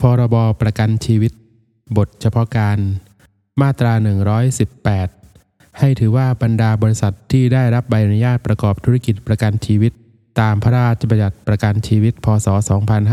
[0.00, 1.32] พรบประกันชีวิต
[1.96, 2.78] บทเฉพาะการ
[3.60, 3.92] มาตรา
[4.86, 9.92] 118 ให้ถือว่าบรรดาบริษัทที่ได้รับใบอนุญาตประกอบธุรกิจประกันชีวิต
[10.40, 12.46] ตามพระราชบัญญัติประกันชีวิต พศ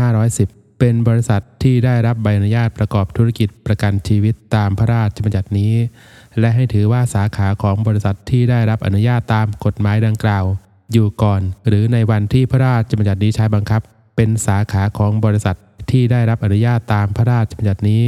[0.02, 5.72] 2510 เป็นบริษัทที่ได้รับใบอนุญาตประกอบธุรกิจประกันชีวิตตามพระราชบัญญัตินี้
[6.38, 10.44] และให้ถือว่าสาขาของบริษัทที่ได้รับอนุญาตตามกฎหมายดังกล่าว
[10.92, 13.80] อยู่ก่อน หรือในวันที่พระราชบัญญัตินี้ใช้บังคับ
[14.16, 15.56] เป็นสาขาของบริษัท
[15.90, 18.04] ที่ได้รับอนุญาตตามพระราชบัญญัตินี้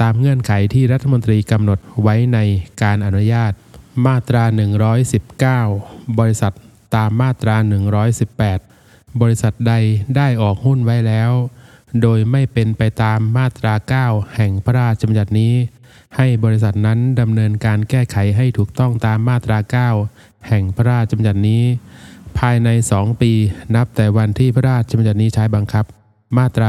[0.00, 2.38] ตามเงื่อนไขที่รัฐมนตรีกำหนดไว้ใน
[2.82, 3.52] การอนุญาต
[4.06, 4.44] มาตรา
[5.50, 6.52] 119 บริษัท
[6.96, 7.56] ตามมาตรา
[8.38, 9.74] 118 บริษัทใด
[10.16, 11.30] ได้ออกหุ้นไว้แล้ว
[12.02, 13.74] โดยไม่เป็นไปตามมาตรา
[14.06, 15.54] 9 แห่งพระราชบัญญัตินี้
[16.16, 19.58] ให้บริษัทนั้นดำเนินการแก้ไขให้ถูกต้องตามมาตรา
[20.06, 21.62] 9 แห่งพระราชบัญญัตินี้
[22.38, 23.32] ภายใน 2 ปี
[23.74, 25.84] นับแต่วันที่พระราชบัญญัตินี้ใช้บังคับ
[26.38, 26.68] มาตรา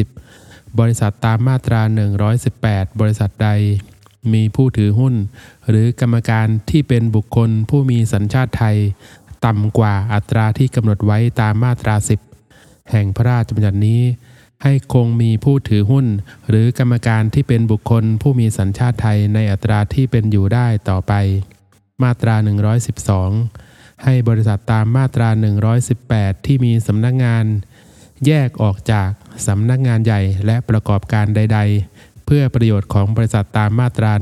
[0.00, 1.80] 120 บริษัทตามมาตรา
[2.40, 3.48] 118 บริษัทใด
[4.32, 5.14] มีผู้ถือหุ้น
[5.68, 8.76] หรือกรรมการที่เป็นบุคคลผู้มีสัญชาติไทย
[9.44, 11.94] ต่ำกว่าอัตราที่กำหนดไว้ตามมาตรา
[12.42, 14.02] 10 แห่งพระราชบัญญัตินี้
[14.62, 16.06] ให้คงมีผู้ถือหุ้น
[16.48, 21.12] หรือกรรมการที่เป็นบุคคลผู้มีสัญชาติไทยในอัตราที่เป็นอยู่ได้ต่อไป
[22.02, 22.34] มาตรา
[23.20, 25.28] 112ให้บริษัทตามมาตรา
[25.88, 27.44] 118 ที่มีสำนักงาน
[28.26, 29.10] แยกออกจาก
[29.46, 31.58] สำนักงานใหญ่และประกอบการใด
[31.92, 34.12] ๆ เพื่อประโยชน์ของบริษัทตามมาตรา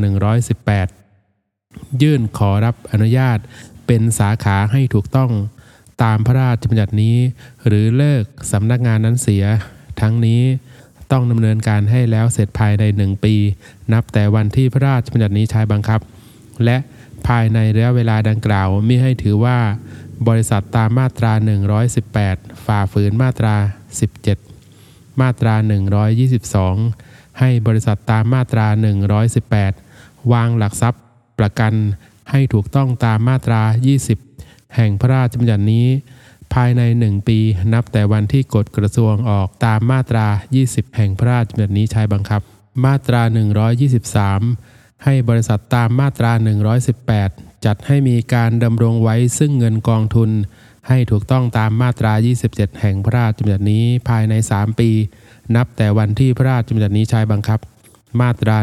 [1.17, 3.39] 118 ยื่นขอรับอนุญาต
[3.87, 5.31] เป็นสาขาให้ถูกต้อง
[6.03, 7.17] ตามพระราชบัญญัตินี้
[7.67, 9.45] หรือเลิกสำนักงานนั้นเสีย
[10.01, 10.43] ทั้งนี้
[11.11, 13.35] ต้องดำเนินการให้แล้วเสร็จภายในหนึ่งปี
[13.93, 16.01] นับแต่วันที่พระราชบัญญัตินี้ใช้บังคับ
[16.65, 16.77] และ
[17.27, 19.59] ภายในระยะเวลาดังกล่าวมิให้ถือว่า
[20.29, 21.33] บริษัทตามมาตรา
[21.99, 23.55] 118 ฝ่าฝืนมาตรา
[24.39, 25.55] 17 มาตรา
[26.43, 28.67] 122 ให้บริษัทตามมาตรา
[29.49, 31.03] 118 วางหลักทรัพย์
[31.39, 31.73] ประกัน
[32.31, 33.63] ให้ถูกต้องตามมาตรา
[34.19, 35.87] 20 แห่งพระราชบัญญัตินี้
[36.55, 37.39] ภายใน 1 ปี
[37.73, 40.27] นับแต่วันที่กฎกระทรวงออกตามมาตรา
[40.63, 42.43] 20 แห่งพระราชบัญญัตินี้ใช้บังคับ
[42.85, 43.23] มาตรา
[44.33, 46.33] 123 ให้บริษัทตามมาตรา
[46.99, 50.31] 118 จัดให้มีการดำรงไว้ซึ่งเงินกองทุน
[50.89, 52.13] ให้ถูกต้องตามมาตรา
[52.47, 54.91] 27 แห่งพระราชบัญญัตินี้ภายใน 3 ปี
[55.57, 57.59] นับแต่วันที่พระราชบัญญัตินี้ใช้บังคับ
[58.21, 58.57] มาตรา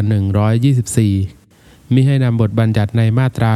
[1.13, 3.51] 124 มิให้นำบทบัญญัติในมาตรา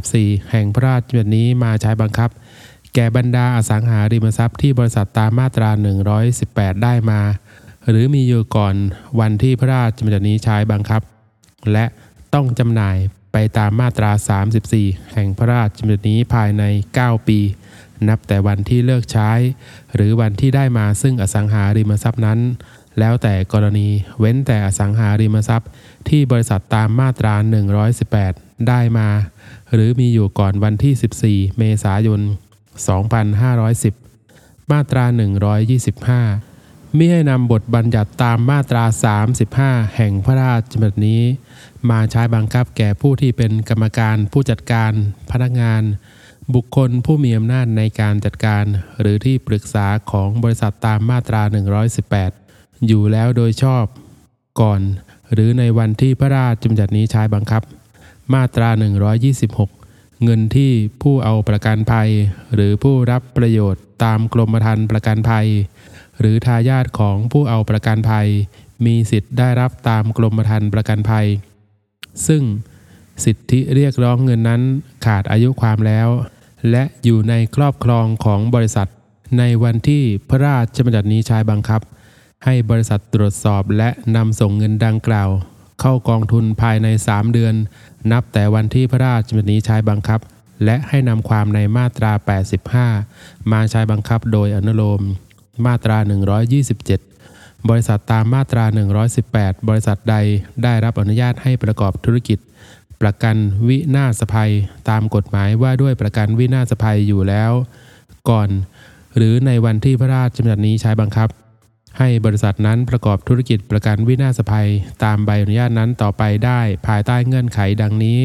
[0.00, 2.30] 34 แห่งพระราชบัญญัตินี้มาใช้บังคับ
[2.94, 5.70] แก่บรรดาอสังหาริมทรัพย์ที่บริษัทตามมาตรา
[6.26, 7.20] 118 ได้มา
[7.88, 8.74] หรือมีอยู่ก่อน
[9.20, 11.02] วันที่พระราชบัญญัตินี้ใช้บังคับ
[11.72, 11.84] และ
[12.34, 12.96] ต้องจำหน่าย
[13.32, 14.10] ไปตามมาตรา
[14.60, 16.64] 34 แห่งพระราชบัญญัตินี้ภายใน
[16.98, 17.38] 9 ปี
[18.08, 19.30] นับแต่วันที่เลิกใช้
[19.94, 22.40] หรือวันที่ได้มาซึ่งอสังหาริมทรัพย์นั้น
[22.98, 23.88] แล้วแต่กรณี
[24.18, 25.70] เว้นแต่อสังหาริมทรัพย์
[26.08, 27.34] ที่บริษัทตามมาตรา
[28.00, 29.08] 118 ได้มา
[29.72, 32.20] หรือมีอยู่ก่อนวันที่ 14 เมษายน
[33.46, 35.04] 2510 มาตรา
[35.80, 38.84] 125มิให้นำบทบัญญัติตามมาตรา
[39.40, 41.22] 35 แห่งพระราชบัญญัตินี้
[41.90, 44.92] มาใช้บังคับแก่ผู้ที่เป็นกรรมการ ผู้จัดการ
[45.30, 45.82] พนักงาน
[46.54, 48.64] บุคคลผู้มีอำนาจในการจัดการ
[49.00, 51.42] หรือที่ปรึกษาของบริษัทตามมาตรา
[52.14, 53.84] 118 อยู่แล้วโดยชอบ
[54.60, 54.80] ก่อน
[55.32, 57.62] หรือในวันที่พระราชบัญญัตินี้ใช้บังคับ
[58.34, 58.68] มาตรา
[59.46, 62.10] 126เงินที่ผู้เอาประกันภัย
[62.54, 65.46] หรือผู้รับประโยชน์ตามกรมธรรม์ประกันภัย
[66.20, 68.28] หรือทายาทของผู้เอาประกันภัย
[68.86, 71.26] มีสิทธิ์ได้รับตามกรมธรรม์ประกันภัย
[72.26, 72.42] ซึ่ง
[73.24, 74.62] สิทธิเรียกร้องเงินนั้น
[75.06, 76.08] ขาดอายุความแล้ว
[76.70, 78.88] และอยู่ในครอบครองของบริษัท
[79.38, 81.80] ในวันที่พระราชบัญญัตินี้ใช้บังคับ
[82.44, 85.30] ให้บริษัทตรวจสอบและนำส่งเงินดังกล่าว
[85.80, 87.54] เข้ากองทุนภายใน 3 เดือน
[88.12, 90.20] นับแต่วันที่พระราชบัญญัตินี้ใช้บังคับ
[90.64, 92.12] และให้นำความในมาตรา
[92.82, 95.02] 85 มาใช้บังคับโดยอนุโลม
[95.66, 95.98] มาตรา
[96.60, 97.09] 127
[97.68, 98.64] บริษัทตามมาตรา
[99.16, 100.16] 118 บริษัทใด
[100.62, 102.38] ได้รับอนุญาตให้ประกอบธุรกิจ
[103.02, 103.36] ประกัน
[103.68, 104.52] วินาศภัย
[104.90, 107.52] ตามกฎหมายว่าด้วยประกันวินาศภัยอยู่แล้ว
[108.30, 108.48] ก่อน
[109.16, 111.28] หรือในวันที่พระราชบัญญัตินี้ใช้บังคับ
[111.98, 114.68] ให้บริษัทนั้นประกอบธุรกิจประกันวินาศภัย
[115.04, 118.18] ตามใบอนุญาตนั้นต่อไปได้ภายใต้เงื่อนไขดังนี้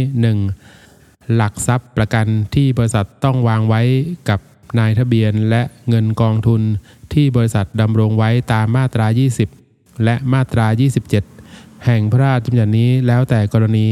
[0.64, 1.36] 1.
[1.36, 3.82] หลักทรัพย์ประกันที่บริษัทต้องวางไว้
[4.30, 4.40] กับ
[4.80, 6.62] นายทะเบียนและเงินกองทุน
[7.16, 9.08] ที่บริษัทดำรงไว้ตามมาตรา
[9.54, 10.68] 20 และมาตรา
[11.26, 13.88] 27 แห่งพระราชบัญญัตินี้แล้วแต่กรณี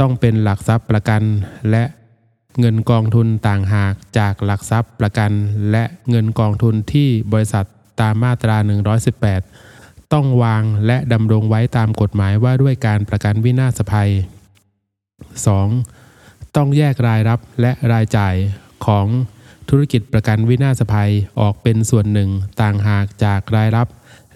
[0.00, 1.22] ต้องเป็นหลักทรัพย์ประกัน
[1.70, 1.84] และ
[2.60, 5.32] เงินกองทุนต่างหากจากหลักทรัพย์ประกัน
[5.70, 7.66] และเงินกองทุนที่บริษัท
[8.00, 8.56] ตามมาตรา
[9.34, 14.10] 118 ต้องวางและดำรงไว้ตามกฎหมายว่าด้วยการประกันวินาศภัย
[15.72, 16.56] 2.
[16.56, 18.34] ต้องแยกรายรับและรายจ่าย
[18.86, 19.06] ของ
[19.70, 22.30] ธุรกิจประกันวินาศภัยออกเป็นส่วนหนึ่ง
[22.60, 23.88] ต่างหากจากรายรับ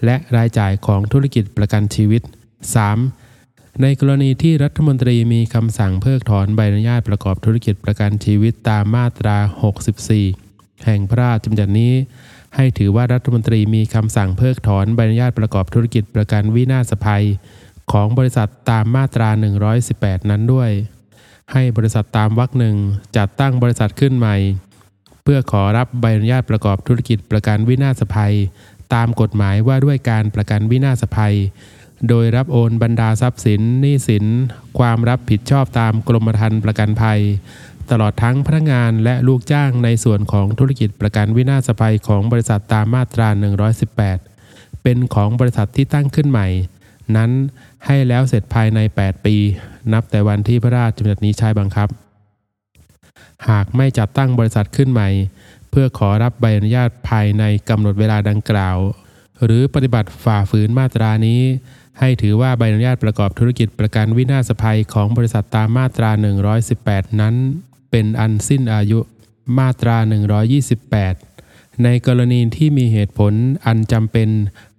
[0.05, 2.21] และรายจ่ายของธุรกิจประกันชีวิต
[3.01, 3.81] 3.
[3.81, 9.37] ในกรณีที่รัฐมนตรีมีคำสั่งเพิกถอนใบอนุญาตประกอบธุรกิจประกันชีวิตตามมาตรา
[10.11, 11.93] 64 แห่งพระราชบัญญัตินี้
[12.55, 17.25] ให้ถือว่ารัฐมนตรีมีคำสั่งเพิกถอนใบอนุญาตประกอบธุรกิจประกันวินาศภัย
[17.91, 19.29] ของบริษัทตามมาตรา
[19.79, 20.69] 118 นั้นด้วย
[21.51, 22.75] ให้บริษัทตามวรรคหนึ่ง
[23.17, 24.35] จัดตั้งบริษัทขึ้นใหม่
[25.23, 28.35] เพื่อขอรับใบอนุญาตประกอบธุรกิจประกันวินาศภัย
[28.93, 31.35] ตามกฎหมายว่าด้วยการประกันวินาศภัย
[32.09, 34.25] โดยรับโอนบรรดาทรัพย์สินหนี้สิน
[34.79, 37.19] ความรับผิดชอบตามกรมธรรม์ประกันภัย
[37.91, 43.27] ตลอดทั้งพนักงานและลูกจ้างในส่วนของธุรกิจประกันวินาศภัยของบริษัทตามมาตรา
[44.05, 46.47] 118 เป็นของบริษัทที่ตั้งขึ้นใหม่
[47.15, 47.31] นั้น
[47.85, 49.35] ให้แล้วเสร็จภายใน 8 ปี
[49.93, 51.89] นับแต่วันที่พระราชบัญญัตินี้ใช้บังคับ
[53.49, 55.09] หากไม่จัดตั้งบริษัทขึ้นใหม่
[55.69, 58.77] เพื่อขอรับใบอนุญาตภายในกำหนดเวลาดังกล่าว
[59.43, 61.41] หรือปฏิบัติฝ่าฝืนมาตรานี้
[61.99, 66.09] ให้ถือว่าใบอนุญาตประกอบธุรกิจประกันวินาศภัยของบริษัทตามมาตรา
[66.65, 67.35] 118 นั้น
[67.91, 68.99] เป็นอันสิ้นอายุ
[69.57, 69.97] มาตรา
[70.69, 73.33] 128 ในกรณีที่มีเหตุผล
[73.65, 74.29] อันจำเป็น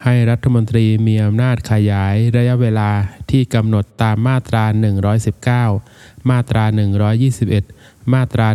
[0.05, 2.91] ให้รัฐมนตรีมีอำนาจขยายระยะเวลา
[3.31, 4.65] ที่กำหนดตามมาตรา
[5.45, 6.65] 119 มาตรา
[7.39, 8.49] 121 มาตรา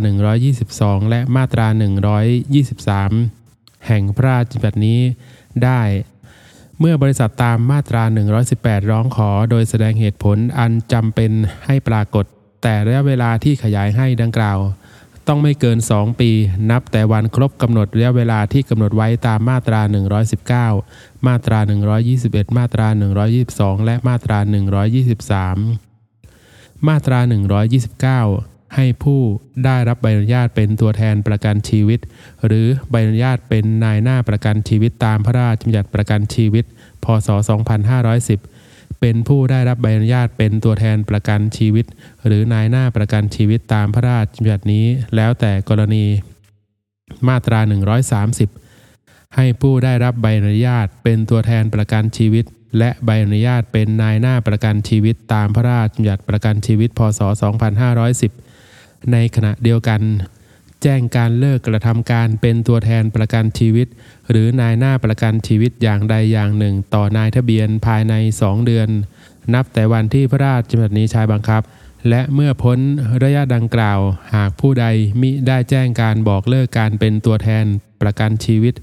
[0.51, 1.67] 122 และมาตรา
[2.97, 4.99] 123 แห่งพระราชบัญญัตินี้
[5.63, 5.81] ได้
[6.79, 8.03] เมื่อบริษัทตามมาตรา
[8.47, 11.31] 118 ร้องขอโดยแสดงเหตุผลอันจำเป็น
[11.65, 12.25] ให้ปรากฏ
[12.63, 14.59] แต่ระยะเวลาที่ขยายให้ดังกล่าว
[15.27, 16.31] ต้องไม่เกิน 2 ปี
[16.71, 19.81] นับแต่วันครบกำหนดระยะเวลาที่กำหนดไว้ตามมาตรา
[20.73, 21.59] 119 มาตรา
[22.09, 22.87] 121 มาตรา
[23.37, 25.86] 122 และมาตรา 123
[26.87, 27.19] มาตรา
[28.17, 29.21] 129 ให้ผู้
[29.65, 31.99] ได้รับใบอนุญาตเป็นตัวแทนประกันชีวิต
[32.45, 36.65] หรือใบอนุญาตเป็นนายหน้าประกันชีวิตตามพระราชบัญญัติประกันชีวิต
[37.03, 37.29] พศ
[38.35, 41.85] 2510 เป็นผู้ได้รับใบอนุญาตเป็นตัวแทนประกันชีวิต
[42.25, 44.85] หรือนายหน้าประกันชีวิตตามพระราชบัญญัตินี้
[45.15, 46.05] แล้วแต่กรณี
[47.27, 47.59] มาตรา
[48.47, 52.45] 130ให้ผู้ได้รับใบอนุญาตเป็นตัวแทนประกันชีวิต
[52.77, 57.21] และใบอนุญาตเป็นนายหน้าประกันชีวิตตามพระราชบัญญัติประกันชีวิต พศ
[58.35, 60.01] 2510 ในขณะเดียวกัน
[60.83, 63.87] แจ้งการเลิกกระทำการเป็นตัวแทนประกันชีวิต
[64.29, 68.89] หรือนายหน้าประกันชีวิตอย่างใดอย่างหนึ่ง ต่อนายทะเบียนภายใน 2 เดือน
[69.53, 71.61] นับแต่วันที่พระราชบัญญัตินี้ใช้บังคับ
[72.09, 72.79] และเมื่อพ้น
[73.23, 73.99] ระยะดังกล่าว
[74.35, 74.85] หากผู้ใด
[75.21, 77.65] มิได้แจ้งการบอกเลิกการเป็นตัวแทน
[78.01, 78.73] ประกันชีวิต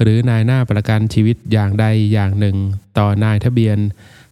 [0.00, 2.56] หรือนายหน้าประกันชีวิตอย่างใดอย่างหนึ่ง
[2.98, 3.78] ต่อนายทะเบียน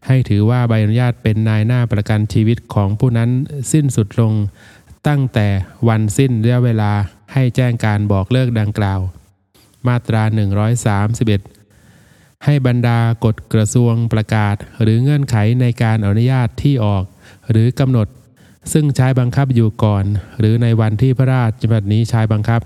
[0.07, 3.31] ให้ถือว่าใบอนุญาตเป็นนายหน้าประกันชีวิตของผู้นั้น
[3.73, 4.33] สิ้นสุดลง
[5.09, 5.49] ตั้งแต่
[5.89, 6.93] วันสิ้นระยะเวลา
[7.33, 9.01] ให้แจ้งการบอกเลิกดังกล่าว
[9.87, 10.23] มาตรา
[11.75, 17.05] 131ให้บรรดากฎกระทรวงประกาศ หรือเงื่อนไขในการอนุญาตที่ออก
[17.51, 18.09] หรือกำหนด
[18.73, 20.05] ซึ่งใช้บังคับอยู่ก่อน
[20.39, 22.61] หรือในวันที่พระราชบัญญัตินี้ใช้บังคับ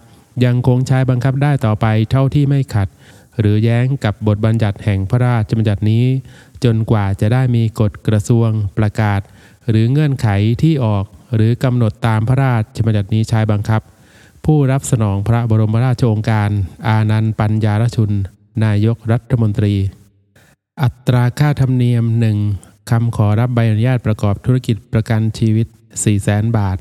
[0.44, 2.88] ยังคงใช้บังคับได้ต่อไปเท่าที่ไม่ขัด
[3.40, 6.04] หรือแย้งกับบทบัญญัติแห่งพระราชบัญญัตินี้
[6.64, 8.48] จนกว่าจะได้มีกฎกระทรวง
[8.78, 9.20] ประกาศ
[9.68, 10.28] หรือเงื่อนไข
[10.62, 11.04] ที่ออก
[11.34, 13.80] หรือกำหนดตามพระราชบัญญัตินี้ใช้บังคับ
[14.44, 16.50] ผู้รับสนองพระบรมราชโองการ
[16.86, 18.12] อานันต์ปัญญารชุน
[18.64, 19.74] นายกรัฐมนตรี
[20.82, 22.04] อัตราค่าธรรมเนียม
[22.48, 22.90] 1.
[22.90, 25.66] คำขอรับใบอนุญาตประกอบธุรกิจประกันชีวิต
[26.02, 26.78] 4 0 0 0 0 0 บาท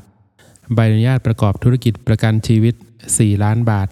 [0.74, 2.74] ใบอนุญาตประกอบธุรกิจประกันชีวิต
[3.08, 3.88] 4 ล้านบาท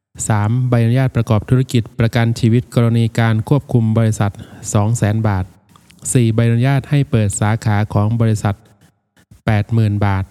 [0.00, 0.68] 3.
[0.68, 4.32] ใบอนุญาตประกอบธุรกิจประกันชีวิตกรณีการควบคุมบริษัท
[4.80, 5.44] 200,000 บาท
[5.90, 6.34] 4.
[6.34, 8.54] ใบอนุญาตให้เปิดสาขาของบริษัท
[9.30, 10.24] 80,000 บาท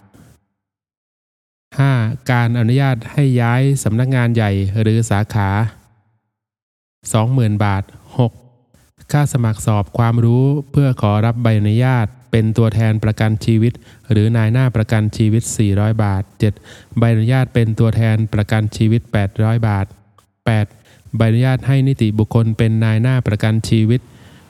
[1.52, 2.30] 5.
[2.30, 5.48] การอนุญาตให้ย้ายสำนักงานใหญ่หรือสาขา
[6.92, 7.82] 20,000 บาท
[8.46, 9.12] 6.
[9.12, 13.72] ค่าสมัครสอบความรู้เพื่อขอรับใบอนุญาต เป็นตัวแทนประกันชีวิต
[14.10, 15.42] หรือนายหน้าประกันชีวิต
[15.72, 16.22] 400 บาท
[16.60, 16.98] 7.
[16.98, 19.00] ใบอนุญาตเป็นตัวแทนประกันชีวิต
[19.34, 19.86] 800 บาท
[20.50, 21.16] 8.
[21.16, 24.00] ใบอนุญาตให้นิติบุคคลเป็นนายหน้าประกันชีวิต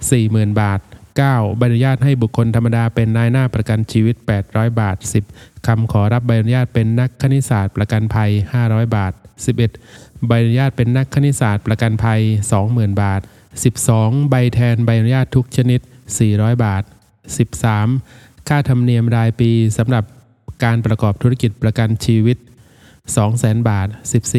[0.04, 0.80] 40,000 บาท
[1.18, 1.58] 9.
[1.58, 4.16] ใบอนุญาตให้บุคคลธรรมดาเป็นนายหน้าประกันชีวิต
[4.48, 4.96] 800 บาท
[5.32, 5.66] 10.
[5.66, 8.30] คำขอรับใบอนุญาตเป็นนักคณิตศาสตร์ประกันภัย
[8.62, 9.12] 500 บาท
[9.70, 10.26] 11.
[10.26, 12.20] ใบอนุญาตเป็นนักคณิตศาสตร์ประกันภัย
[12.60, 13.20] 20,000 บาท
[13.76, 14.30] 12.
[14.30, 15.80] ใบแทนใบอนุญาตทุกชนิด
[16.22, 16.82] 400 บาท
[17.36, 18.48] 13.
[18.48, 20.04] ค่าธรรมเนียมรายปีสำหรับ
[20.64, 22.36] การประกอบธุรกิจประกันชีวิต
[23.02, 23.88] 200,000 บาท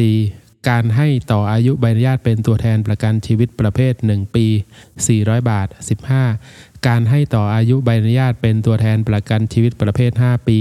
[0.08, 0.68] 14.
[0.68, 4.46] การให้ต่ออายุใบอนุญาตเป็นตัวแทนประกันชีวิตประเภท 1 ปี
[4.96, 5.68] 400 บาท
[6.26, 10.58] 15 การให้ต่ออายุใบอนุญาตเป็นตัวแทนประกันชีวิตประเภท 5 ปี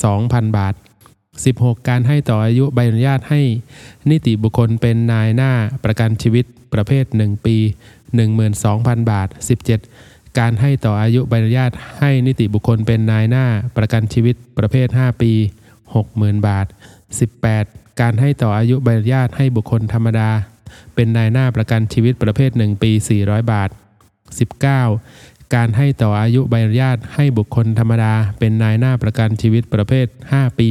[0.00, 0.74] 2,000 บาท
[1.26, 3.40] 16 การให้ต่ออายุใบอนุญาตให้
[4.10, 5.52] นิติบุคคลเป็นนายหน้า
[5.84, 7.56] ประกันชีวิตประเภท 1 ปี
[8.34, 9.28] 12,000 บาท
[9.74, 13.44] 17 การให้ต่ออายุใบอนุญาตให้นิติบุคคลเป็นนายหน้า
[13.76, 15.32] ประกันชีวิตประเภท 5 ปี
[15.84, 16.66] 60,000 บาท
[17.32, 20.30] 18 การให้ต่ออายุใบอนุญาตให้บุคคลธรรมดา
[20.94, 22.90] เป็นนายหน้าประกันชีวิตประเภท 1 ปี
[23.22, 23.70] 400 บาท
[24.80, 30.70] 19 การให้ต่ออายุใบอนุญาตให้บุคคลธรรมดา เป็นนายหน้าประกันชีวิตประเภท 5 ปี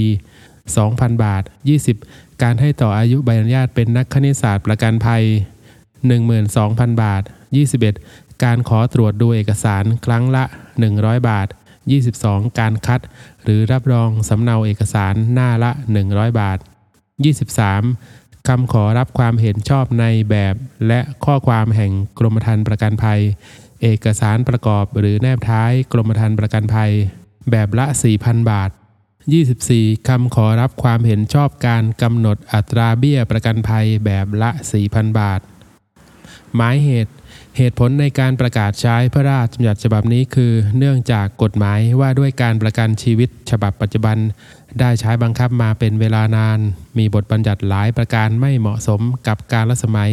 [0.61, 1.43] 2,000 บาท
[1.91, 5.23] 20 การให้ต่ออายุใบอนุญาตเป็นนักคณิตศาสตร์ประกันภัย
[6.11, 7.23] 12,000 บาท
[7.75, 10.43] 21 การขอตรวจดูเอกสารครั้งละ
[10.85, 11.47] 100 บาท
[12.01, 13.01] 22 การคัด
[13.43, 15.71] หรือรับรองสำเนาเอกสารหน้าละ
[16.05, 16.57] 100 บาท
[17.73, 18.47] 23.
[18.47, 20.55] คำขอรับความเห็นชอบในแบบ
[20.87, 23.19] และข้อความแห่งกรมธรรม์ประกันภัย
[23.81, 26.91] เอกสารประกอบหรือแนบท้ายกรมธรรม์ประกันภัย
[27.51, 27.85] แบบละ
[28.17, 28.69] 4,000 บาท
[29.39, 30.07] 24.
[30.07, 34.49] คำขอรับความเห็นชอบการกำหนดอัตราเบี้ยประกันภัยแบบละ
[34.83, 35.41] 4,000 บาท
[36.55, 37.13] หมายเหตุ
[37.57, 44.17] เหตุผลในการประกาศใช้พระราชบัญญัติฉบับนี้คือ เนื่องจากกฎหมายว่าด้วยการประกันชีวิตฉบับปัจจุบัน
[44.79, 46.59] ได้ใช้บังคับมาเป็นเวลานาน
[46.97, 50.11] มีบทบัญญัติหลายประการไม่เหมาะสมกับการละสมัย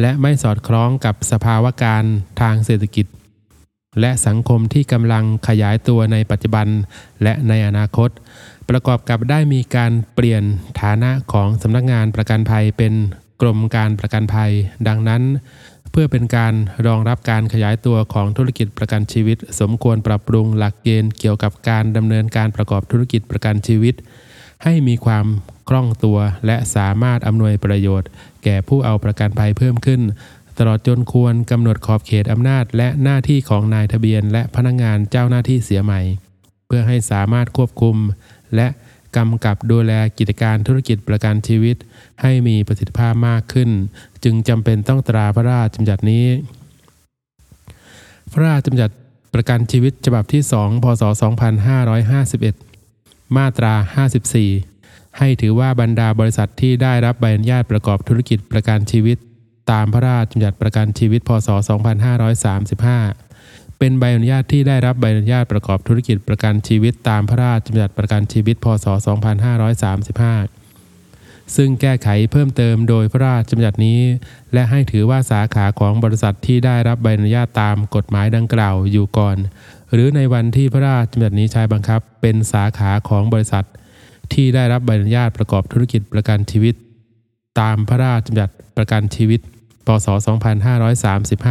[0.00, 2.04] และไม่สอดคล้องกับสภาวะการ
[2.40, 3.06] ทางเศรษฐกิจ
[4.00, 6.66] และสังคมที่กำลังขยายตัวในปัจจุบัน
[7.22, 8.10] และในอนาคต
[8.68, 10.42] ประกอบกับได้มีการเปลี่ยน
[10.80, 12.94] ฐานะของสำนักงานประกันภัยเป็น
[13.40, 14.52] กรมการประกันภัย
[14.88, 15.22] ดังนั้น
[16.00, 16.54] พื่อเป็นการ
[16.86, 23.94] รองรับการขยายตัวของธุรกิจประกันชีวิต สมควรปรับปรุงหลักเกณฑ์เกี่ยวกับการดำเนินการประกอบธุรกิจประกันชีวิต
[24.64, 25.26] ให้มีความ
[25.68, 28.08] คล่องตัวและสามารถอำนวยประโยชน์
[28.44, 30.00] แก่ผู้เอาประกันภัยเพิ่มขึ้น
[30.58, 36.00] ตลอดจนควรกำหนดขอบเขตอำนาจ และหน้าที่ของนายทะเบียน และพนักงานเจ้าหน้าที่เสียใหม่
[36.66, 37.96] เพื่อให้สามารถควบคุม
[38.56, 38.68] และ
[39.16, 41.76] กำกับดูแลกิจการธุรกิจประกันชีวิต
[42.22, 43.70] ให้มีประสิทธิภาพมากขึ้น
[44.24, 46.26] จึงจำเป็นต้องตราพระราชบัญญัตินี้
[48.32, 48.94] พระราชบัญญัติ
[49.34, 51.02] ประกันชีวิตฉบับที่ 2 พศ
[52.18, 53.74] 2551 มาตรา
[54.46, 59.18] 54 ให้ถือว่าบรรดาบริษัทที่ได้รับใบอนุญาตประกอบธุรกิจประกันชีวิต
[59.70, 61.48] ตามพระราชบัญญัติประกันชีวิต พศ
[62.82, 63.27] 2535
[63.78, 68.86] เป็นใบอนุญาตที่ได้รับใบอนุญาตประกอบธุรกิจประกันชีวิตตามพระราชบัญญัติประกันชีวิต พศ
[70.60, 74.00] 2535 ซึ่งแก้ไขเพิ่มเติมโดยพระราชบัญญัตินี้
[74.52, 79.36] และให้ถือว่าสาขาของบริษัทที่ได้รับใบอนุญาตตามกฎหมายดังกล่าวอยู่ก่อน
[79.92, 83.64] หรือในวันที่พระราชบัญญัตินี้ใช้บังคับ เป็นสาขาของบริษัท
[84.32, 86.74] ที่ได้รับใบอนุญาตประกอบธุรกิจประกันชีวิต
[87.60, 89.40] ตามพระราชบัญญัติประกันชีวิต
[89.88, 90.06] พศ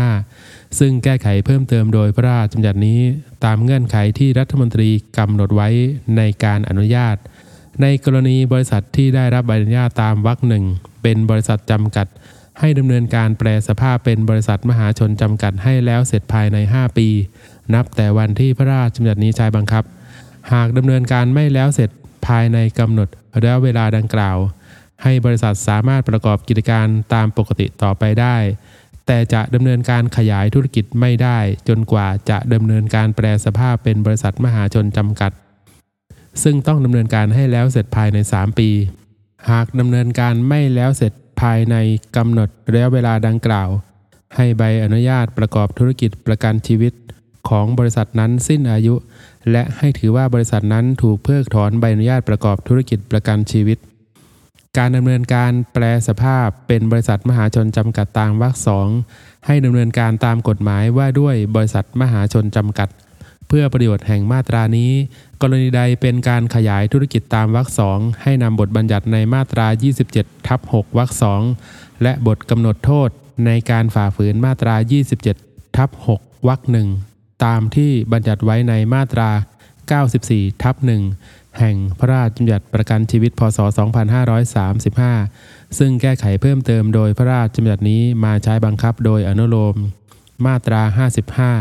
[0.07, 2.99] 2535 ซึ่งแก้ไขเพิ่มเติมโดยพระราชบัญญัตินี้
[3.45, 5.69] ตามเงื่อนไขที่รัฐมนตรีกำหนดไว้
[6.17, 7.15] ในการอนุญาต
[7.81, 10.65] ในกรณีบริษัทที่ได้รับใบอนุญาตตามวรรคหนึ่ง
[11.01, 12.07] เป็นบริษัทจำกัด
[12.59, 17.07] ให้ดำเนินการแปลสภาพเป็นบริษัทมหาชนจำกัดให้แล้วเสร็จภายใน 5 ปี
[17.73, 19.83] นับแต่วันที่พระราชบัญญัตินี้ใช้บังคับ
[20.53, 21.89] หากดำเนินการไม่แล้วเสร็จ
[22.27, 24.37] ภายในกำหนดระยะเวลาดังกล่าว
[25.03, 28.37] ให้บริษัทสามารถประกอบกิจการตามปกติต่อไปได้
[29.05, 35.31] แต่จะดำเนินการขยายธุรกิจไม่ได้ จนกว่าจะดำเนินการแปลสภาพเป็นบริษัทมหาชนจำกัด
[36.43, 38.69] ซึ่งต้องดำเนินการให้แล้วเสร็จภายใน 3 ปี
[39.49, 41.75] หากดำเนินการไม่แล้วเสร็จภายใน
[42.15, 43.69] กำหนดระยะเวลาดังกล่าว
[44.35, 46.93] ให้ใบอนุญาตประกอบธุรกิจประกันชีวิต
[47.49, 48.95] ของบริษัทนั้นสิ้นอายุ
[49.51, 53.77] และให้ถือว่าบริษัทนั้นถูกเพิกถอนใบอนุญาตประกอบธุรกิจประกันชีวิต
[54.77, 58.87] การดำเนินการแปลสภาพเป็นบริษัทมหาชนจำกัดตามวรรคสอง
[59.45, 62.89] ให้ดำเนินการตามกฎหมายว่าด้วยบริษัทมหาชนจำกัด
[63.47, 64.91] เพื่อประโยชน์แห่งมาตรานี้
[65.41, 69.67] กรณีใดเป็นการขยายธุรกิจตามวรรคสองให้นำบทบัญญัติในมาตรา
[70.07, 71.41] 27ทับ6วรรคสอง
[72.03, 73.09] และบทกำหนดโทษ
[73.45, 74.75] ในการฝ่าฝืนมาตรา
[75.25, 76.87] 27ทับ6วรรคหนึ่ง
[77.45, 79.29] ตามที่บัญญัติไว้ในมาตรา
[79.97, 80.75] 94ทับ
[81.15, 83.59] 1 แห่งพระราชบัญญัติประกันชีวิตพศ
[84.83, 89.75] 2535 ซึ่งแก้ไขเพิ่มเติมโดยพระราชบัญญัตินี้มาใช้บังคับโดยอนุโลม
[90.45, 90.81] มาตรา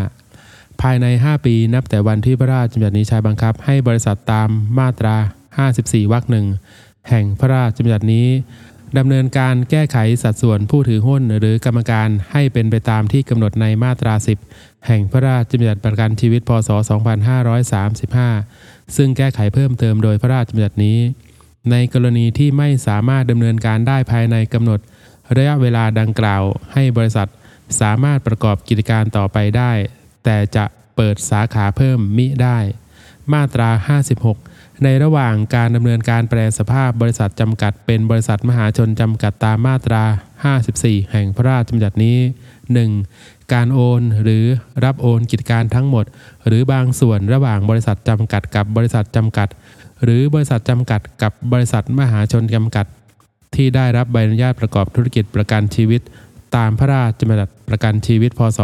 [0.02, 4.48] 55 ภายใน 5 ปีนับแต่วันที่พระราชบัญญัตินี้ใช้บังคับให้บริษัทตาม
[4.78, 5.16] มาตรา
[5.64, 6.46] 54 วรรคหนึ่ง
[7.08, 8.28] แห่งพระราชบัญญัตินี้
[8.98, 14.14] ดำเนินการแก้ไขสัดส่วนผู้ถือหุ้นหรือกรรมการให้เป็นไปตามที่กำหนดในมาตรา
[14.50, 16.70] 10 แห่งพระราชบัญญัติประกันชีวิตพศ
[17.76, 20.98] 2535 ซึ่งแก้ไขเพิ่มเติมโดยพระราชบัญญัตินี้
[21.70, 24.80] ในกรณีที่ไม่สามารถดำเนินการได้ภายในกำหนด
[25.36, 27.28] ระยะเวลาดังกล่าวให้บริษัท
[27.80, 29.72] สามารถประกอบกิจการต่อไปได้
[30.24, 30.64] แต่จะ
[30.96, 32.58] เปิดสาขาเพิ่มมิได้
[33.32, 33.70] มาตรา
[34.26, 40.04] 56 ในระหว่างการดำเนินการแปลสภาพบริษัทจำกัด เป็นบริษัทมหาชนจำกัดตามมาตรา
[40.56, 42.18] 54 แห่งพระราชบัญญัตินี้
[42.84, 43.35] 1.
[43.52, 44.44] การโอน หรือ
[44.84, 46.04] รับโอนกิจการทั้งหมด
[46.46, 49.48] หรือบางส่วนระหว่างบริษัทจำกัดกับบริษัทจำกัด
[50.04, 52.86] หรือบริษัทจำกัดกับบริษัทมหาชนจำกัด
[53.54, 56.00] ที่ได้รับใบอนุญาตประกอบธุรกิจประกันชีวิต
[56.56, 58.58] ตามพระราชบัญญัติประกันชีวิต พศ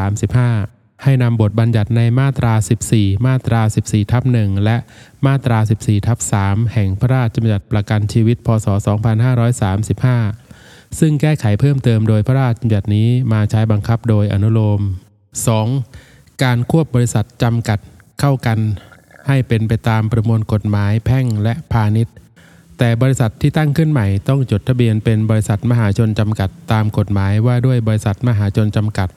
[0.00, 2.52] 2535 ให้นำบทบัญญัติในมาตรา
[2.88, 4.76] 14 มาตรา 14ทับ1และ
[5.26, 8.66] มาตรา 14ทับ3แห่งพระราชบัญญัติประกันชีวิต พศ
[9.56, 10.45] 2535
[10.98, 14.80] ซึ่งแก้ไขเพิ่มเติมโดยพระราชบัญญัตินี้มาใช้บังคับโดยอนุโลม
[15.62, 16.42] 2.
[16.42, 17.78] การควบบริษัทจำกัด
[18.20, 18.58] เข้ากัน
[19.28, 22.14] ให้เป็นไปตามประมวลกฎหมายแพ่งและพาณิชย์
[22.78, 29.08] แต่บริษัทที่ตั้งขึ้นใหม่ต้องจดทะเบียนเป็นบริษัทมหาชนจำกัดตามกฎหมายว่าด้วยบริษัทมหาชนจำกัด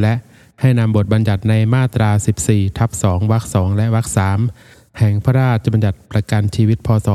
[0.00, 0.14] และ
[0.60, 2.10] ให้นำบทบัญญัติในมาตรา
[2.44, 4.06] 14 ทับ 2 วรรค 2 และวรรค
[4.52, 7.08] 3 แห่งพระราชบัญญัติประกันชีวิต พศ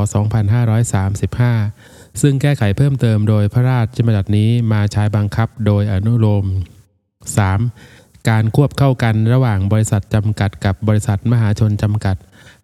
[1.24, 6.46] 2535 ซึ่งแก้ไขเพิ่มเติมโดยพระราชบัญญัตินี้มาใช้บังคับโดยอนุโลม
[7.58, 8.30] 3.
[8.30, 12.18] การควบเข้ากันระหว่างบริษัทจำกัดกับบริษัทมหาชนจำกัด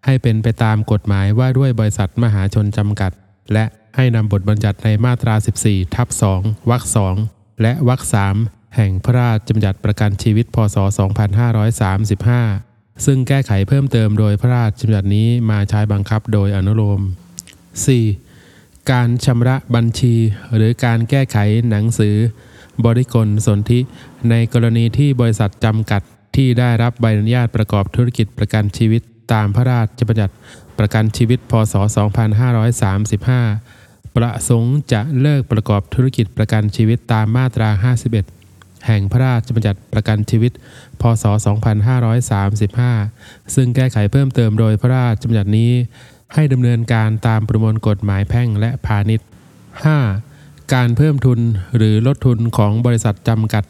[0.04, 3.12] ให้เป็นไปตามกฎหมายว่าด้วยบริษัทมหาชนจำกัด
[3.52, 3.64] และ
[3.96, 6.82] ให้นำบทบัญญัติในมาตรา 14 ทับ 2 วรรค
[7.22, 8.00] 2 และวรรค
[8.38, 10.76] 3 แห่งพระราชบัญญัติประกันชีวิต พศ
[12.50, 17.00] 2535 ซึ่งแก้ไขเพิ่มเติมโดยพระราชบัญญัตินี้มาใช้บังคับโดยอนุโลม
[17.84, 18.29] 4.
[18.92, 20.14] การชำระบัญชี
[20.54, 21.36] หรือการแก้ไข
[21.70, 22.16] หนังสือ
[22.84, 23.80] บริกลสนธิ
[24.30, 26.02] ในกรณีที่บริษัทจำกัด
[26.36, 30.34] ที่ได้รับใบอนุญาตประกอบธุรกิจประกันชีวิตตามพระราชบัญญัติ
[30.78, 31.74] ประกันชีวิต พศ
[32.94, 37.68] 2535 ประสงค์จะเลิกประกอบธุรกิจประกันชีวิตตามมาตรา
[38.24, 40.52] 51 แห่งพระราชบัญญัติประกันชีวิต
[41.00, 41.24] พศ
[42.18, 45.72] 2535 ซึ่งแก้ไขเพิ่มเติมโดยพระราชบัญญัตินี้
[46.34, 49.26] ให้ดำเนินการตามประมวลกฎหมายแพ่งและพาณิชย์
[49.98, 50.72] 5.
[50.74, 51.40] การเพิ่มทุน
[51.76, 53.64] หรือลดทุนของบริษัทจำกัด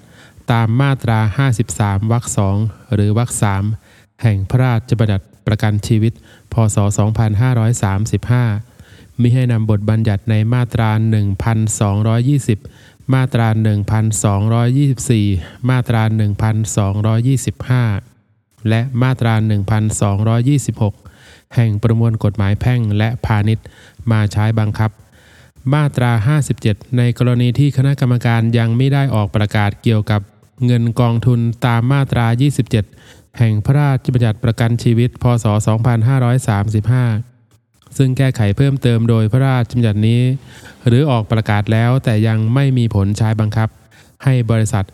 [0.53, 1.19] ตามมาตรา
[1.67, 2.25] 53 วรรค
[2.59, 3.31] 2หรือวรรค
[3.77, 6.13] 3แห่งพระราชบัญญัติประกันชีวิต
[6.53, 6.77] พศ
[8.39, 10.91] 2535 มิให้นำบทบัญญัติในมาตรา
[12.23, 13.49] 1220 มาตรา
[14.79, 16.03] 1224 มาตรา
[17.91, 19.35] 1225 และมาตรา
[20.51, 21.20] 1226
[21.55, 23.67] แห่งประมวลกฎหมายแพ่งและพาณิชย์
[24.11, 24.91] มาใช้บังคับ
[25.73, 26.13] มาตรา
[26.55, 30.21] 57 ในกรณีที่คณะกรรมการยังไม่ได้ออกประกาศเกี่ยวกับ
[30.67, 32.27] เงินกองทุนตามมาตรา
[32.83, 35.47] 27 แห่งพระราชบัญญัติประกันชีวิต พศ
[37.11, 40.23] 2535 ซึ่งแก้ไขเพิ่มเติมโดยพระราชบัญญัตินี้
[40.87, 43.69] หรือออกประกาศแล้วแต่ยังไม่มีผลใช้บังคับ
[44.25, 44.85] ให้บริษัท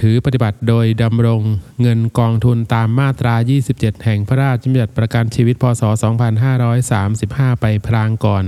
[0.00, 1.42] ถือปฏิบัติโดยดำรง
[1.82, 3.34] เงินกองทุนตามมาตรา
[3.68, 5.82] 27 แห่งพระราชบัญญัติประกันชีวิตพศ
[6.92, 8.44] 2535 ไปพลางก่อน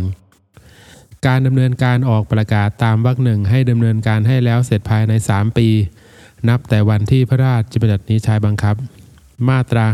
[1.26, 5.68] การดำเนินการออกประกาศตามวรรคหนึ่งให้ดำเนินการให้แล้วเสร็จภายใน 3 ปี
[6.48, 8.76] นับแต่วันที่พระราชบัญญัตินี้ใช้บังคับ
[9.48, 9.84] มาตรา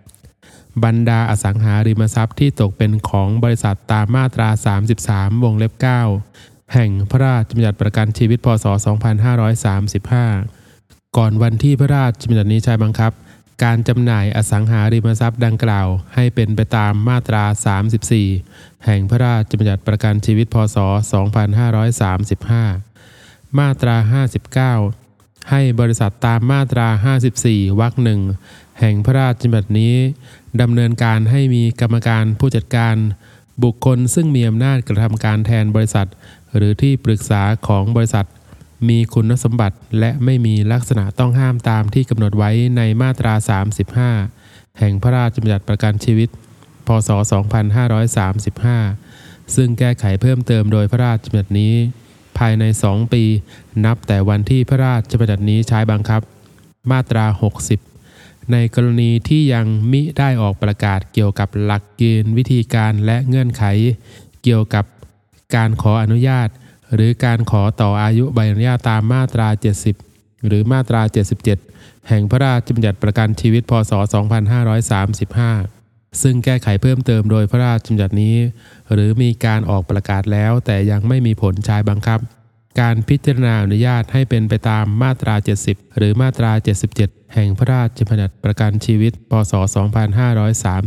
[0.00, 4.48] 58 บรรดาอสังหาริมทรัพย์ที่ตกเป็นของบริษัทตามมาตรา
[4.96, 5.72] 33 วงเล็บ
[6.22, 8.66] 9แห่งพระราชบัญญัติประกันชีวิตพศ
[10.12, 10.63] 2535
[11.16, 13.12] ก่อนวันที่พระราชบัญญัตินี้ใช้บังคับ
[13.64, 17.44] การจำหน่ายอสังหาริมทรัพย์ดังกล่าว ให้เป็นไปตามมาตรา
[18.14, 20.76] 34 แห่งพระราชบัญญัติประกันชีวิตพศ
[22.78, 23.96] 2535 มาตรา
[24.72, 26.88] 59 ให้บริษัทตามมาตรา
[27.32, 28.20] 54 วรรคหนึ่ง
[28.80, 29.94] แห่งพระราชบัญญัตินี้
[30.60, 32.96] ดำเนินการให้มีกรรมการผู้จัดการ
[33.62, 36.08] บุคคลซึ่งมีอำนาจกระทำการแทนบริษัท
[36.56, 38.26] หรือที่ปรึกษาของบริษัท
[38.88, 43.34] มีคุณสมบัติและไม่มีลักษณะต้องห้ามตามที่กำหนดไว้ในมาตรา
[44.06, 46.28] 35 แห่งพระราชบัญญัติประกันชีวิต
[46.86, 47.10] พศ
[48.72, 51.74] 2535 ซึ่งแก้ไขเพิ่มเติมโดยพระราชบัญญัตินี้
[52.38, 53.24] ภายใน 2 ปี
[53.84, 56.20] นับแต่วันที่พระราชบัญญัตินี้ใช้บังคับ
[56.90, 57.26] มาตรา
[57.88, 63.64] 60 ในกรณีที่ยังมิได้ออกประกาศเกี่ยวกับหลักเกณฑ์วิธีการและเงื่อนไข
[64.42, 64.84] เกี่ยวกับ
[65.54, 66.48] การขออนุญาต
[66.94, 69.48] หรือการขอต่ออายุใบอนุญาตตามมาตรา
[69.96, 71.02] 70 หรือมาตรา
[71.54, 73.92] 77 แห่งพระราชบัญญัติประกันชีวิตพศ
[75.42, 78.36] 2535 ซึ่งแก้ไขเพิ่มเติมโดยพระราชบัญญัตินี้
[78.92, 82.18] หรือมีการออกประกาศแล้วแต่ยังไม่มีผลใช้บังคับ
[82.80, 85.34] การพิจารณาอนุญาตให้เป็นไปตามมาตรา
[85.66, 86.52] 70 หรือมาตรา
[86.92, 89.52] 77 แห่งพระราชบัญญัติประกันชีวิต พศ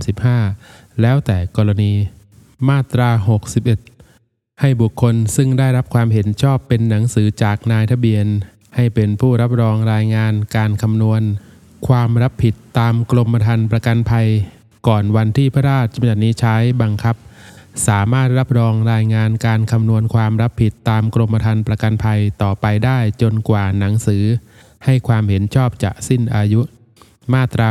[0.04, 1.93] 2535 แล้วแต่กรณี
[2.70, 3.10] มาตรา
[3.58, 3.96] 61
[4.62, 8.26] ให้บุคคลซึ่งได้รับความเห็นชอบเป็นหนังสือจากนายทะเบียน
[8.76, 11.22] ให้เป็นผู้รับรองรายงานการคำนวณ
[11.88, 14.28] ความรับผิดตามกรมธรรม์ประกันภัย
[14.88, 17.15] ก่อนวันที่พระราชบัญญัตินี้ใช้บังคับ
[17.88, 24.24] สามารถรับรองรายงานการคำนวณความรับผิดตามกรมธรรม์ประกันภัยต่อไปได้จนกว่าหนังสือ
[24.86, 26.62] ให้ความเห็นชอบจะสิ้นอายุ
[27.34, 27.70] มาตรา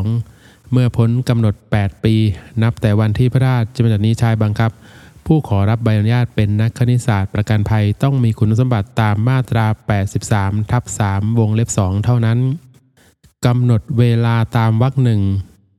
[0.00, 2.14] 62 เมื่อพ้นกำหนด 8 ปี
[2.62, 4.70] นับแต่วันที่พระราชบัญญัตินี้ใช้บังคับ
[5.26, 9.66] ผู้ขอรับใบอนุญาตเป็นนักคณิตศาสตร์ประกันภัยต้องมีคุณสมบัติตามมาตรา
[10.18, 12.38] 83 ทับ 3 วงเล็บ 2 เท่านั้น
[13.46, 15.22] กำหนดเวลาตามวรรคหนึ่ง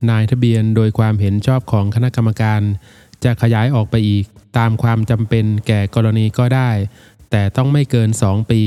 [0.09, 2.61] นายทะเบียนโดยความเห็นชอบของคณะกรรมการ
[3.23, 4.25] จะขยายออกไปอีก
[4.57, 6.69] ตามความจำเป็นแก่กรณีก็ได้
[7.31, 8.61] แต่ต้องไม่เกิน 2 ปี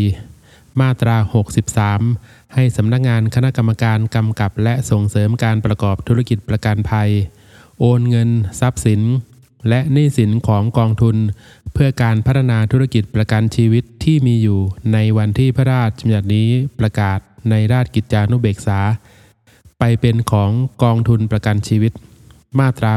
[0.80, 1.16] มาตรา
[1.84, 7.10] 63 ให้สำนักงานคณะกรรมการกำกับและส่งเสริมการประกอบธุรกิจประกันภัย
[7.80, 9.02] โอนเงิน ทรัพย์สิน
[9.68, 11.16] และหนี้สินของกองทุน
[11.72, 14.60] เพื่อการพัฒนาธุรกิจประกันชีวิตที่มีอยู่
[14.92, 17.18] ในวันที่พระราชบัญญัตินี้ประกาศ
[17.50, 18.80] ในราชกิจจานุเบกษา
[19.78, 20.50] ไปเป็นของ
[20.82, 21.92] กองทุนประกันชีวิต
[22.58, 22.92] มาตรา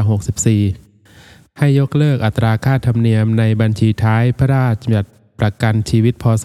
[0.78, 6.44] 64 ให้ยกเลิกอัตราค่าธรรมเนียมในบัญชีท้ายพระราชบัญญัติประกันชีวิตพศ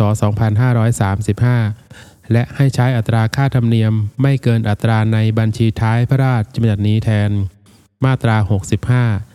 [1.35, 7.31] 2535และให้ใช้อัตราค่าธรรมเนียมไม่เกินอัตราในบัญชีท้ายพระราชบัญญัตินี้แทน
[8.05, 8.37] มาตรา
[9.03, 9.28] 65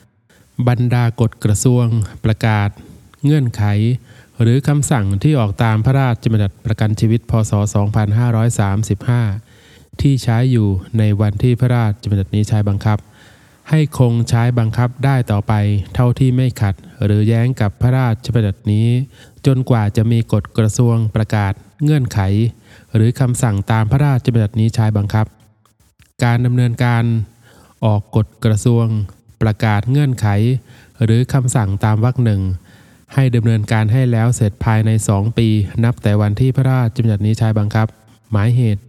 [0.68, 1.86] บรรดากฎกระทรวง
[2.24, 2.68] ประกาศ
[3.24, 3.64] เงื่อนไข
[4.40, 7.52] หรือคำสั่งที่ออกตามพระราชบัญญัติประกันชีวิต พศ
[9.16, 12.98] 2535 ที่ใช้อยู่ในวันที่พระราชบัญญัตินี้ใช้บังคับ
[13.70, 15.52] ให้คงใช้บังคับได้ต่อไป
[15.94, 18.88] เท่าที่ไม่ขัด หรือแย้งกับพระราชบัญญัตินี้
[19.46, 22.20] จนกว่าจะมีกฎกระทรวงประกาศ เงื่อนไข
[22.94, 25.26] หรือคำสั่งตามพระราชบัญญัตินี้ใช้บังคับ
[26.24, 27.04] การดำเนินการ
[27.84, 28.86] ออกกฎกระทรวง
[29.44, 30.26] ประกาศเงื่อนไข
[31.04, 32.42] หรือคำสั่งตามวรรคหนึ่ง
[33.14, 35.48] ให้ดำเนินการให้แล้วเสร็จภายใน 2 ปี
[35.84, 37.86] นับแต่วันที่พระราชบัญญัตินี้ใช้บังคับ
[38.30, 38.82] หมายเหตุ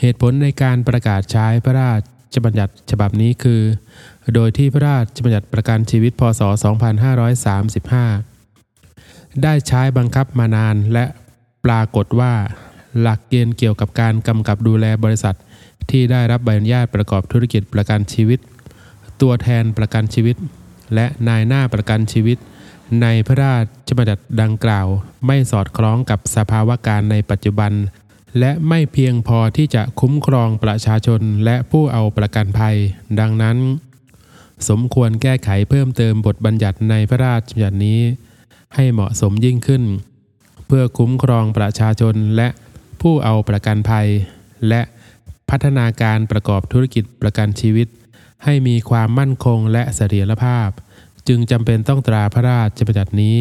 [0.00, 1.92] เหตุผลในการประกาศใช้พระรา
[2.34, 3.60] ชบัญญัติฉบับนี้คือ
[4.34, 6.40] โดยที่พระราชบัญญัติประกันชีวิตพศ
[8.46, 11.04] 2535 ได้ใช้บังคับมานานและ
[11.64, 12.32] ปรากฏว่า
[13.00, 15.36] หลักเกณฑ์เกี่ยวกับการกำกับดูแลบริษัท
[15.90, 18.38] ที่ได้รับใบอนุญาตประกอบธุรกิจประกันชีวิต
[19.22, 20.36] ตัวแทนประกันชีวิต
[20.94, 22.38] และนายหน้าประกันชีวิต
[23.02, 23.56] ในพระรา
[23.88, 24.86] ชบัญญัติดังกล่าว
[25.26, 27.72] ไม่สอดคล้องกับสภาวะการในปัจจุบัน
[28.38, 32.76] และไม่เพียงพอที่จะคุ้มครองประชาชนและผู้เอาประกันภัย
[33.20, 33.56] ดังนั้น
[34.68, 38.00] สมควรแก้ไขเพิ่มเติมบทบัญญัติในพระราชบัญญัตินี้
[38.74, 39.82] ให้เหมาะสมยิ่งขึ้น
[40.66, 42.48] เพื่อคุ้มครองประชาชนและ
[43.00, 44.08] ผู้เอาประกันภัย
[44.68, 44.82] และ
[45.50, 47.88] พัฒนาการประกอบธุรกิจประกันชีวิต
[48.44, 50.68] ให้มีความมั่นคงและเสถียรภาพ
[51.28, 53.40] จึงจำเป็นต้องตราพระราชบัญญัตินี้